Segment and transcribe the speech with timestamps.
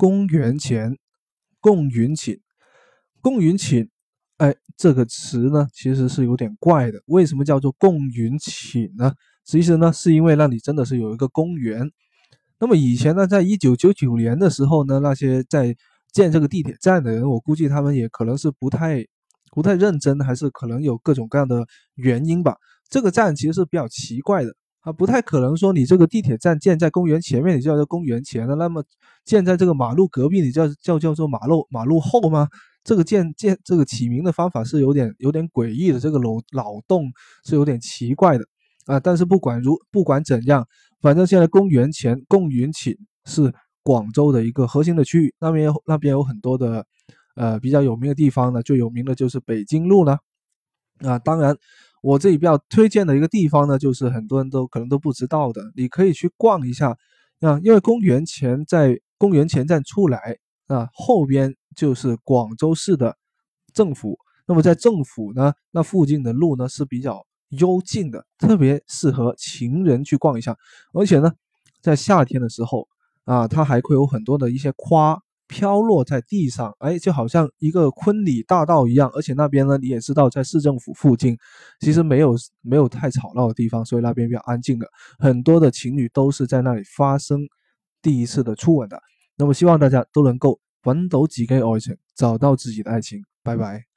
[0.00, 0.96] 公元前，
[1.60, 2.40] 共云寝，
[3.20, 3.86] 共云寝，
[4.38, 7.02] 哎，这个词呢，其实是有点怪的。
[7.04, 9.12] 为什么叫做共云寝呢？
[9.44, 11.92] 其实呢，是因为那里真的是有一个公园。
[12.58, 15.76] 那么以前呢，在一九九九年的时候呢，那些在
[16.14, 19.04] 建这个地铁站的人，我估计他们也可能是不太
[19.50, 22.56] 不太认真，还是可能有各种各样的原因吧。
[22.88, 24.54] 这个站其实是比较奇怪的。
[24.82, 28.82] 啊，不太可能说你这个地铁站建在公园前面，你就叫做公园前的；那么
[29.26, 32.48] 建在这个马路隔壁，你叫叫叫做马路马路后吗？
[32.82, 37.10] 这个建建这个起名的方法是有点有点诡异的，这个脑脑洞
[37.44, 38.44] 是有点奇怪的
[38.86, 38.98] 啊。
[38.98, 40.66] 但是不管如不管怎样，
[41.02, 43.52] 反正现在公园前公园前是
[43.82, 46.86] 广州的一个核心的区域，那边有那边有很多的
[47.34, 50.16] 呃比较有名的地方呢，最有名的就是北京路呢
[51.00, 51.54] 啊，当然。
[52.00, 56.96] 我这里比较推荐的一个地方呢，就是很多人都可能都不知道的，你可以去逛一下
[57.40, 57.60] 啊。
[57.62, 63.16] 因为公园前在公园前站出来啊，后边就是广州市的
[63.74, 64.18] 政府。
[64.46, 70.56] 那么在政府呢，那附近的路呢是比较幽静的，特别适合情人去逛一下。
[70.92, 71.32] 而且呢，
[71.82, 72.88] 在夏天的时候
[73.24, 75.18] 啊，它还会有很多的一些花。
[75.50, 79.10] 飘落在地上，哎，就好像一个昆里大道一样。
[79.12, 81.36] 而且那边呢，你也知道，在市政府附近，
[81.80, 84.86] 其实没有没有太吵闹的地方，所以那边比较安静的。
[85.18, 87.40] 很多的情侣都是在那里发生
[88.00, 89.02] 第一次的初吻的。
[89.36, 93.20] 那么希望大家都能够揾到自己爱情，找到自己的爱情。
[93.42, 93.89] 拜拜。